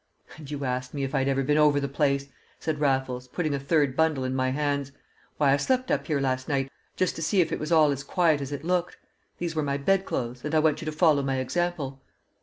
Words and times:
"And 0.35 0.49
you 0.49 0.65
asked 0.65 0.95
me 0.95 1.03
if 1.03 1.13
I'd 1.13 1.27
ever 1.27 1.43
been 1.43 1.59
over 1.59 1.79
the 1.79 1.87
place!" 1.87 2.25
said 2.59 2.79
Raffles, 2.79 3.27
putting 3.27 3.53
a 3.53 3.59
third 3.59 3.95
bundle 3.95 4.23
in 4.23 4.33
my 4.33 4.49
hands. 4.49 4.91
"Why, 5.37 5.53
I 5.53 5.57
slept 5.57 5.91
up 5.91 6.07
here 6.07 6.19
last 6.19 6.49
night, 6.49 6.71
just 6.95 7.15
to 7.17 7.21
see 7.21 7.39
if 7.39 7.51
it 7.51 7.59
was 7.59 7.71
all 7.71 7.91
as 7.91 8.03
quiet 8.03 8.41
as 8.41 8.51
it 8.51 8.65
looked; 8.65 8.97
these 9.37 9.53
were 9.55 9.61
my 9.61 9.77
bed 9.77 10.05
clothes, 10.07 10.43
and 10.43 10.55
I 10.55 10.59
want 10.59 10.81
you 10.81 10.85
to 10.85 10.91
follow 10.91 11.21
my 11.21 11.35
example." 11.35 12.01